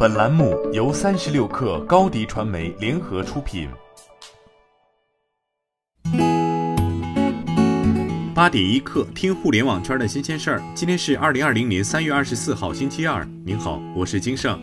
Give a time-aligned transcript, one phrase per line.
[0.00, 3.68] 本栏目由三十六氪高低传媒联合出品。
[8.32, 10.62] 八点一刻，听互联网圈的新鲜事儿。
[10.72, 13.26] 今天是二零二零年三月二十四号，星期二。
[13.44, 14.56] 您好，我是金盛。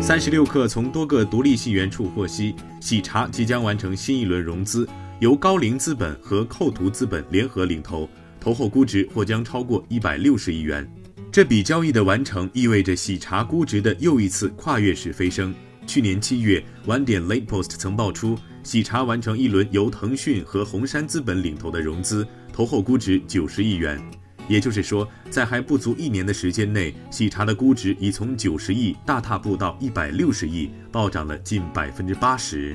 [0.00, 8.08] 三十六氪从多个独立信源处获悉，喜茶即将完成新一轮融资，由高瓴资本和扣图资本联合领投，
[8.38, 10.88] 投后估值或将超过一百六十亿元。
[11.36, 15.54] 这笔交易的完成，意味着喜茶估值的又一次跨越式飞升。
[15.86, 24.02] 去年七月，晚点 Late Post 曾爆出，喜茶完成一轮由腾讯和红杉资本领投的融资，投后估值九十亿元。
[24.48, 32.74] 也就是说，在还不足一年的时间内，喜茶的估值已从九十亿大踏步到一百六十亿，暴涨了近百分之八十。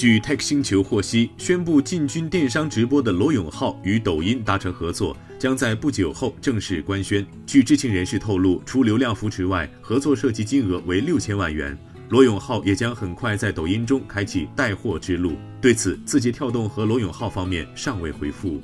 [0.00, 7.22] 据 Tech 星球获悉，宣布进军电商直播的罗永浩与抖音达成合作，将在不久后正式官宣。
[7.46, 11.76] 据知情人士透露，除流量扶持外，合作涉及金额为六千万元。
[12.08, 15.34] 罗永浩也将很快在抖音中开启带货之路。
[15.60, 18.58] 对此，字节跳动和罗永浩方面尚未回复。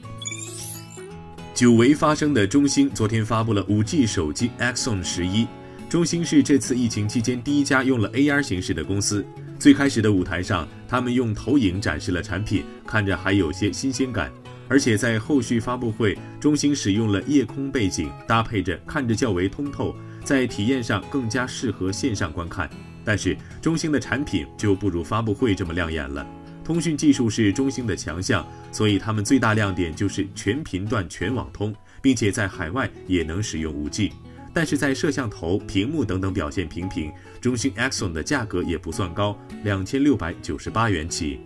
[1.53, 5.47] 久违发生的中兴昨天发布了 5G 手机 Axon 十一。
[5.91, 9.23] 中兴是这次疫情期间第一家用了 AR 形式的公司。
[9.59, 14.31] 最开始的舞台上，他们用投影展示了产品，看着还有些新鲜感。
[14.69, 22.69] 而且在后续发布会，中兴使用了夜空背景，搭配着看着较为通透，在体验上更加适合线上观看。
[23.05, 26.27] 但是中兴的产品就不如发布会这么亮眼了。
[26.65, 34.11] 通讯技术是中兴的强项，所以他们最大亮点就是全频段全网通，并且在海外也能使用 5G。
[34.57, 37.13] 但是在摄像头、屏幕等等表现平平。
[37.43, 41.39] 中兴 Axon 的价格也不算高，两千六百九十八元起。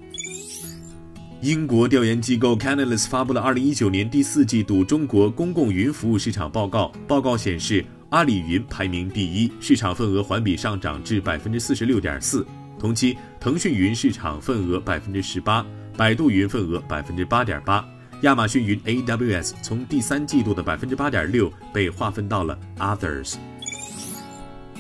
[1.41, 6.93] 英国调研机构 Canalys 发布了二零一九年第四季度中国公共云服务市场报告。
[7.09, 12.47] 报告显示，阿里云排名第一，市场份额环比上涨至百分之四十六点四。
[12.79, 17.85] 同期，腾讯云市场份额百分之十八，百度云份额百分之八点八，
[18.23, 23.50] 亚马逊云 AWS 从第三季度的百分之八点六被划分到了 Others。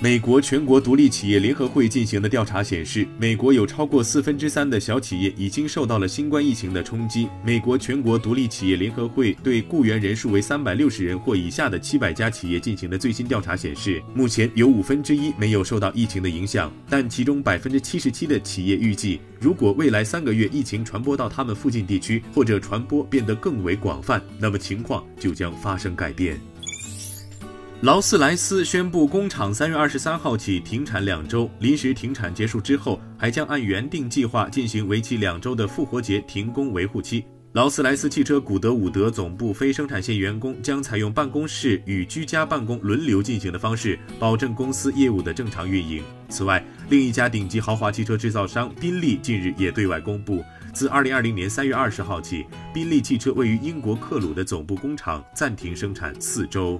[0.02, 7.28] 美国全国独立企业联合会进行的调查显示，美国有超过四分之三的小企业已经受到了新冠疫情的冲击。
[7.44, 26.40] 美国全国独立企业联合会对雇员人数为三百六十人或以下的七百家企业进行的最新调查显示，目前有五分之一没有受到疫情的影响，但其中百分之七十七的企业预计，如果未来三个月疫情传播到他们附近地区，或者传播变得更为广泛，那么情况就将发生改变。
[27.82, 31.50] 劳斯莱斯宣布，工厂三月二十三号起停产两周。
[31.60, 37.24] 临时停产结束之后，还将按原定计划进行为期两周的复活节停工维护期。
[37.52, 46.04] 劳斯莱斯汽车古德伍德总部非生产线员工将采用办公室与居家办公轮流进行的方式，保证公司业务的正常运营。
[46.28, 56.78] 此外，另一家顶级豪华汽车制造商宾利近日也对外公布，自二零二零年三月二十号起，宾利汽车位于英国克鲁的总部工厂暂停生产四周。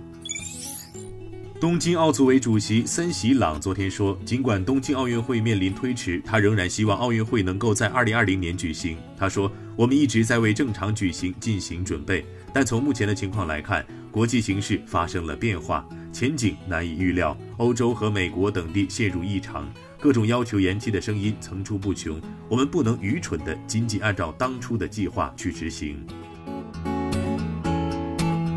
[1.60, 8.97] 东京奥组委主席森喜朗昨天说，尽管东京奥运会面临推迟，他仍然希望奥运会能够在2020年举行。
[9.15, 17.37] 他说：“我们一直在为正常举行进行准备，但从目前的情况来看，国际形势发生了变化，前景难以预料。
[17.59, 22.19] 欧洲和美国等地陷入异常，各种要求延期的声音层出不穷。
[22.48, 26.03] 我们不能愚蠢地仅仅按照当初的计划去执行。”